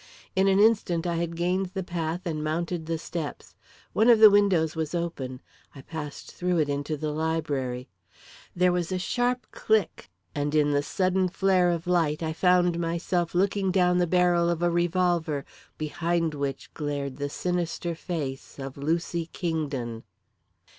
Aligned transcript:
In 0.35 0.47
an 0.47 0.57
instant 0.59 1.05
I 1.05 1.17
had 1.17 1.35
gained 1.35 1.67
the 1.75 1.83
path 1.83 2.21
and 2.25 2.43
mounted 2.43 2.87
the 2.87 2.97
steps. 2.97 3.55
One 3.93 4.09
of 4.09 4.17
the 4.17 4.31
windows 4.31 4.75
was 4.75 4.95
open. 4.95 5.41
I 5.75 5.83
passed 5.83 6.33
through 6.33 6.57
it 6.57 6.69
into 6.69 6.97
the 6.97 7.11
library. 7.11 7.87
There 8.55 8.71
was 8.71 8.91
a 8.91 8.97
sharp 8.97 9.45
click 9.51 10.09
and, 10.33 10.55
in 10.55 10.71
the 10.71 10.81
sudden 10.81 11.27
flare 11.29 11.69
of 11.69 11.85
light, 11.85 12.23
I 12.23 12.33
found 12.33 12.79
myself 12.79 13.35
looking 13.35 13.69
down 13.71 13.99
the 13.99 14.07
barrel 14.07 14.49
of 14.49 14.63
a 14.63 14.71
revolver, 14.71 15.45
behind 15.77 16.33
which 16.33 16.73
glared 16.73 17.17
the 17.17 17.29
sinister 17.29 17.93
face 17.93 18.57
of 18.57 18.77
Lucy 18.77 19.27
Kingdon. 19.31 20.03